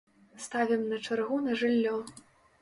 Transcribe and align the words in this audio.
Ставім 0.45 0.81
на 0.93 0.99
чаргу 1.09 1.37
на 1.49 1.53
жыллё. 1.61 1.95